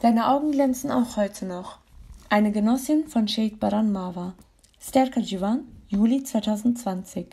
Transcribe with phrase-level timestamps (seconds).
[0.00, 1.78] Deine Augen glänzen auch heute noch.
[2.28, 4.34] Eine Genossin von Sheikh Baran Mawa.
[4.80, 7.26] Sterka Jivan, Juli 2020.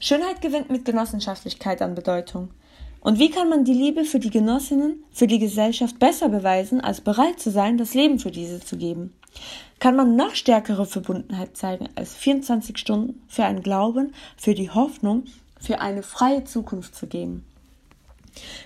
[0.00, 2.48] Schönheit gewinnt mit Genossenschaftlichkeit an Bedeutung.
[3.00, 7.00] Und wie kann man die Liebe für die Genossinnen, für die Gesellschaft besser beweisen, als
[7.00, 9.14] bereit zu sein, das Leben für diese zu geben?
[9.78, 15.26] Kann man noch stärkere Verbundenheit zeigen als 24 Stunden für einen Glauben, für die Hoffnung,
[15.60, 17.44] für eine freie Zukunft zu geben?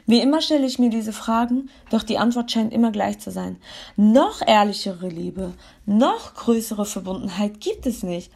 [0.06, 3.56] Wie immer stelle ich mir diese Fragen, doch die Antwort scheint immer gleich zu sein.
[3.96, 5.54] Noch ehrlichere Liebe,
[5.86, 8.30] noch größere Verbundenheit gibt es nicht.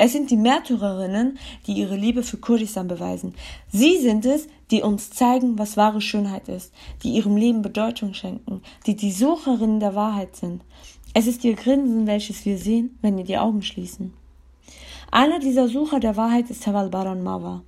[0.00, 3.34] Es sind die Märtyrerinnen, die ihre Liebe für Kurdistan beweisen.
[3.68, 8.62] Sie sind es, die uns zeigen, was wahre Schönheit ist, die ihrem Leben Bedeutung schenken,
[8.86, 10.62] die die Sucherinnen der Wahrheit sind.
[11.14, 14.14] Es ist ihr Grinsen, welches wir sehen, wenn wir die Augen schließen.
[15.10, 17.64] Einer dieser Sucher der Wahrheit ist Hawal Baran Mawa.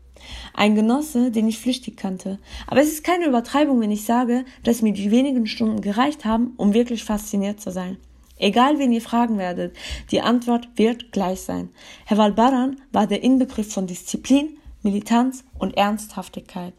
[0.55, 2.39] Ein Genosse, den ich flüchtig kannte.
[2.67, 6.55] Aber es ist keine Übertreibung, wenn ich sage, dass mir die wenigen Stunden gereicht haben,
[6.57, 7.99] um wirklich fasziniert zu sein.
[8.39, 9.77] Egal wen ihr fragen werdet,
[10.11, 11.69] die Antwort wird gleich sein.
[12.07, 16.73] Herr Valbaran war der Inbegriff von Disziplin, Militanz und Ernsthaftigkeit.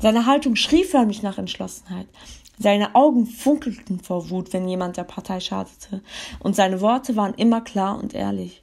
[0.00, 2.06] Seine Haltung schrie förmlich nach Entschlossenheit.
[2.58, 6.02] Seine Augen funkelten vor Wut, wenn jemand der Partei schadete,
[6.40, 8.62] und seine Worte waren immer klar und ehrlich.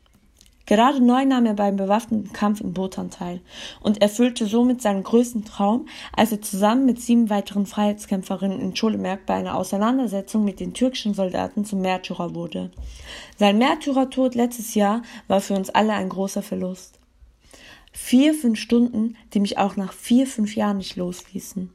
[0.66, 3.42] Gerade neu nahm er beim bewaffneten Kampf in Botan teil
[3.82, 9.28] und erfüllte somit seinen größten Traum, als er zusammen mit sieben weiteren Freiheitskämpferinnen in Scholemerk
[9.28, 12.72] bei einer Auseinandersetzung mit den türkischen Soldaten zum Märtyrer wurde.
[13.38, 17.00] Sein Märtyrertod letztes Jahr war für uns alle ein großer Verlust.
[17.92, 21.70] Vier, fünf Stunden, die mich auch nach vier, fünf Jahren nicht losließen.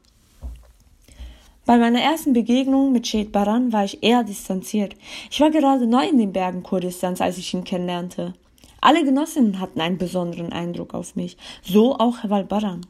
[1.64, 4.96] Bei meiner ersten Begegnung mit Shed Baran war ich eher distanziert.
[5.30, 8.34] Ich war gerade neu in den Bergen Kurdistans, als ich ihn kennenlernte.
[8.80, 12.86] Alle Genossinnen hatten einen besonderen Eindruck auf mich, so auch Herr Valbaran.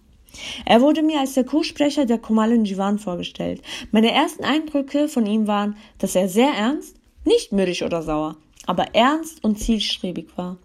[0.65, 3.63] Er wurde mir als der Co-Sprecher der Komalin Jivan vorgestellt.
[3.91, 8.95] Meine ersten Eindrücke von ihm waren, dass er sehr ernst, nicht mürrisch oder sauer, aber
[8.95, 10.57] ernst und zielstrebig war.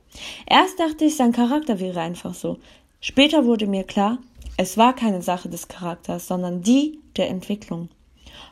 [0.46, 2.58] Erst dachte ich, sein Charakter wäre einfach so.
[3.02, 4.20] Später wurde mir klar,
[4.58, 7.90] es war keine Sache des Charakters, sondern die der Entwicklung.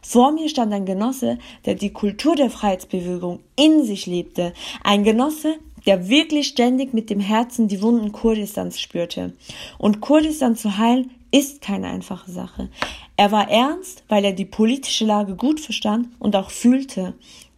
[0.01, 5.55] Vor mir stand ein Genosse, der die Kultur der Freiheitsbewegung in sich lebte, ein Genosse,
[5.85, 9.33] der wirklich ständig mit dem Herzen die Wunden Kurdistans spürte.
[9.77, 12.69] Und Kurdistan zu heilen ist keine einfache Sache.
[13.17, 17.13] Er war ernst, weil er die politische Lage gut verstand und auch fühlte.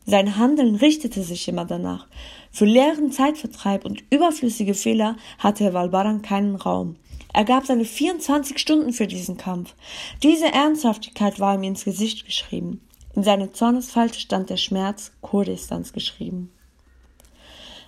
[0.05, 2.07] Sein Handeln richtete sich immer danach.
[2.51, 6.95] Für leeren Zeitvertreib und überflüssige Fehler hatte Herr Valbaran keinen Raum.
[7.33, 9.75] Er gab seine 24 Stunden für diesen Kampf.
[10.23, 12.79] Diese Ernsthaftigkeit war ihm ins Gesicht geschrieben.
[13.13, 16.51] In seine Zornesfalte stand der Schmerz Kurdistans geschrieben.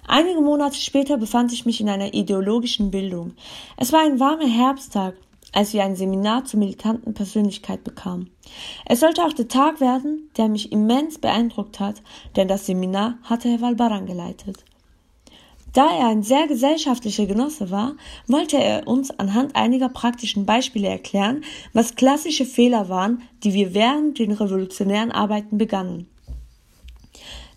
[0.09, 3.33] Einige Monate später befand ich mich in einer ideologischen Bildung.
[3.75, 5.15] Es war ein warmer Herbsttag,
[5.51, 8.29] als wir ein Seminar zur militanten Persönlichkeit bekamen.
[8.85, 12.01] Es sollte auch der Tag werden, der mich immens beeindruckt hat,
[12.37, 14.63] denn das Seminar hatte Herr Valbaran geleitet.
[15.73, 17.95] Da er ein sehr gesellschaftlicher Genosse war,
[18.27, 21.43] wollte er uns anhand einiger praktischen Beispiele erklären,
[21.73, 26.07] was klassische Fehler waren, die wir während den revolutionären Arbeiten begannen.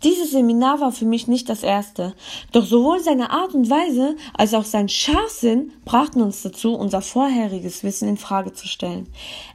[0.03, 2.15] Dieses Seminar war für mich nicht das erste,
[2.53, 7.85] doch sowohl seine Art und Weise als auch sein Scharfsinn brachten uns dazu, unser vorheriges
[7.85, 9.09] Wissen in Frage zu stellen.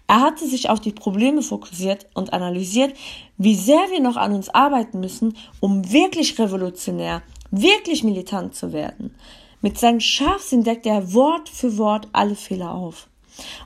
[0.06, 2.96] Er hatte sich auf die Probleme fokussiert und analysiert,
[3.40, 9.16] wie sehr wir noch an uns arbeiten müssen, um wirklich revolutionär, wirklich militant zu werden.
[9.62, 13.08] Mit seinem Scharfsinn deckte er Wort für Wort alle Fehler auf.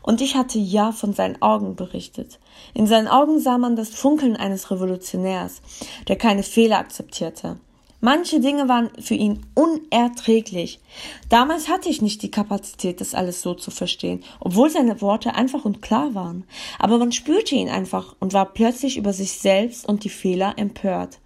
[0.01, 2.39] Und ich hatte ja von seinen Augen berichtet.
[2.73, 5.61] In seinen Augen sah man das Funkeln eines Revolutionärs,
[6.07, 7.57] der keine Fehler akzeptierte.
[8.01, 10.79] Manche Dinge waren für ihn unerträglich.
[11.27, 15.65] Damals hatte ich nicht die Kapazität, das alles so zu verstehen, obwohl seine Worte einfach
[15.65, 16.45] und klar waren.
[16.79, 21.19] Aber man spürte ihn einfach und war plötzlich über sich selbst und die Fehler empört.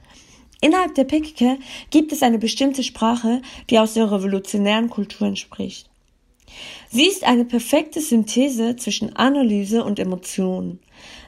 [0.61, 1.57] Innerhalb der PKK
[1.91, 5.89] gibt es eine bestimmte Sprache, die aus der revolutionären Kultur entspricht.
[6.89, 10.79] Sie ist eine perfekte Synthese zwischen Analyse und Emotionen.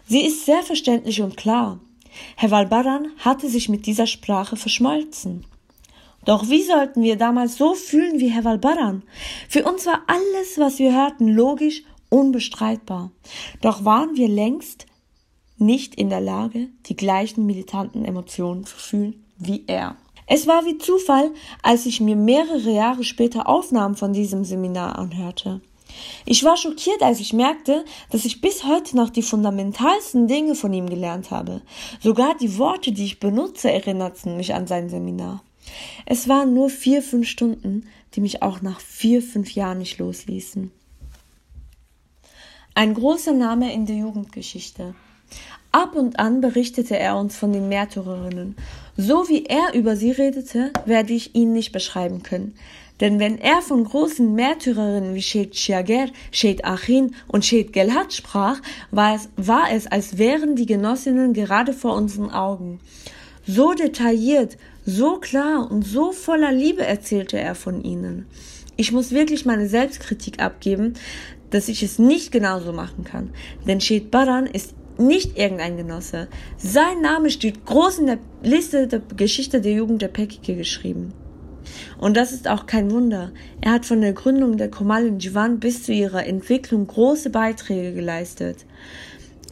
[0.08, 1.80] Sie ist sehr verständlich und klar.
[2.36, 5.46] Herr Valbaran hatte sich mit dieser Sprache verschmolzen.
[6.26, 9.04] Doch wie sollten wir damals so fühlen wie Herr Valbaran?
[9.48, 13.12] Für uns war alles, was wir hörten, logisch, unbestreitbar.
[13.62, 14.86] Doch waren wir längst
[15.58, 19.96] nicht in der Lage, die gleichen militanten Emotionen zu fühlen wie er.
[20.28, 21.32] Es war wie Zufall,
[21.62, 25.62] als ich mir mehrere Jahre später Aufnahmen von diesem Seminar anhörte.
[26.26, 30.74] Ich war schockiert, als ich merkte, dass ich bis heute noch die fundamentalsten Dinge von
[30.74, 31.62] ihm gelernt habe.
[32.02, 35.44] Sogar die Worte, die ich benutze, erinnerten mich an sein Seminar.
[36.06, 40.72] Es waren nur vier, fünf Stunden, die mich auch nach vier, fünf Jahren nicht losließen.
[42.74, 44.96] Ein großer Name in der Jugendgeschichte.
[45.72, 48.56] Ab und an berichtete er uns von den Märtyrerinnen.
[48.98, 52.56] So wie er über sie redete, werde ich ihn nicht beschreiben können.
[53.02, 58.62] Denn wenn er von großen Märtyrerinnen wie Shed Shiager, Shed Achin und Shed Gelhat sprach,
[58.92, 62.80] war es, war es, als wären die Genossinnen gerade vor unseren Augen.
[63.46, 68.28] So detailliert, so klar und so voller Liebe erzählte er von ihnen.
[68.78, 70.94] Ich muss wirklich meine Selbstkritik abgeben,
[71.50, 73.32] dass ich es nicht genauso machen kann.
[73.68, 76.28] Denn Shed Baran ist nicht irgendein Genosse.
[76.58, 81.14] Sein Name steht groß in der Liste der Geschichte der Jugend der Pekike geschrieben.
[81.98, 83.32] Und das ist auch kein Wunder.
[83.62, 87.94] Er hat von der Gründung der Komal in Jivan bis zu ihrer Entwicklung große Beiträge
[87.94, 88.66] geleistet.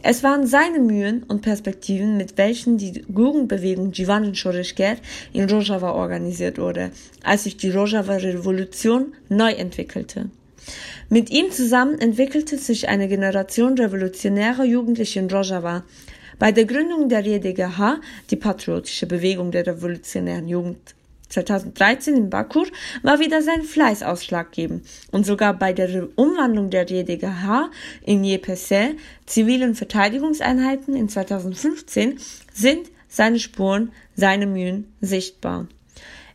[0.06, 4.96] Es waren seine Mühen und Perspektiven, mit welchen die Jugendbewegung Jivan in Shoreshker
[5.32, 6.90] in Rojava organisiert wurde,
[7.22, 10.28] als sich die Rojava-Revolution neu entwickelte.
[11.08, 15.84] Mit ihm zusammen entwickelte sich eine Generation revolutionärer Jugendliche in Rojava.
[16.38, 18.00] Bei der Gründung der JDGH,
[18.30, 20.94] die patriotische Bewegung der revolutionären Jugend
[21.28, 22.66] 2013 in Bakur,
[23.02, 24.86] war wieder sein Fleiß ausschlaggebend.
[25.10, 27.70] Und sogar bei der Umwandlung der JDGH
[28.04, 28.96] in JPC,
[29.26, 32.18] zivilen Verteidigungseinheiten in 2015,
[32.52, 35.68] sind seine Spuren, seine Mühen sichtbar.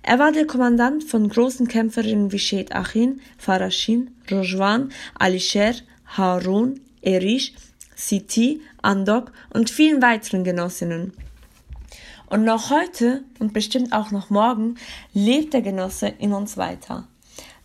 [0.02, 5.76] Er war der Kommandant von großen Kämpferinnen wie Shed Achin, Farashin, Rojwan, Alisher,
[6.06, 7.54] Harun, Erish,
[7.96, 11.14] Siti, Andok und vielen weiteren Genossinnen.
[12.28, 14.76] Und noch heute und bestimmt auch noch morgen
[15.14, 17.08] lebt der Genosse in uns weiter.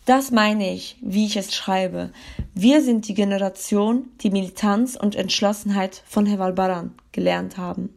[0.05, 2.11] Das meine ich, wie ich es schreibe.
[2.53, 7.89] Wir sind die Generation, die Militanz und Entschlossenheit von Heval Baran gelernt haben.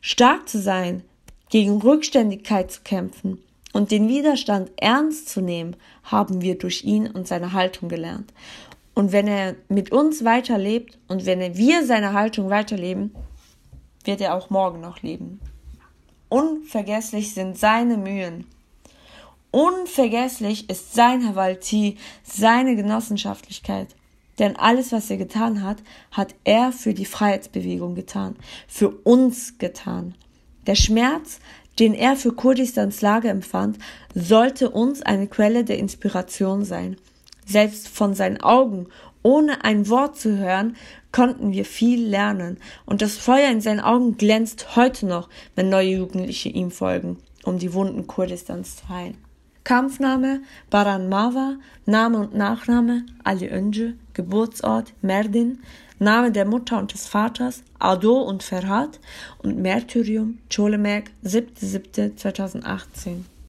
[0.00, 1.04] Stark zu sein,
[1.52, 3.38] gegen Rückständigkeit zu kämpfen
[3.74, 8.32] und den Widerstand ernst zu nehmen, haben wir durch ihn und seine Haltung gelernt.
[8.94, 13.14] Und wenn er mit uns weiterlebt und wenn wir seine Haltung weiterleben,
[14.04, 15.40] wird er auch morgen noch leben.
[16.30, 18.46] Unvergesslich sind seine Mühen.
[19.50, 23.88] Unvergesslich ist sein Havalti, seine Genossenschaftlichkeit.
[24.38, 25.82] Denn alles, was er getan hat,
[26.12, 30.14] hat er für die Freiheitsbewegung getan, für uns getan.
[30.66, 31.40] Der Schmerz,
[31.78, 33.78] den er für Kurdistans Lage empfand,
[34.14, 36.96] sollte uns eine Quelle der Inspiration sein.
[37.46, 38.86] Selbst von seinen Augen,
[39.22, 40.76] ohne ein Wort zu hören,
[41.10, 45.96] konnten wir viel lernen, und das Feuer in seinen Augen glänzt heute noch, wenn neue
[45.96, 49.16] Jugendliche ihm folgen, um die Wunden Kurdistans zu heilen.
[49.64, 51.56] Kampfname Baran Mava,
[51.86, 55.60] Name und Nachname Ali Önce, Geburtsort Merdin,
[56.02, 58.98] Name der Mutter und des Vaters Ado und Ferhat
[59.38, 63.31] und Märtyrium Çolemek 7.7.2018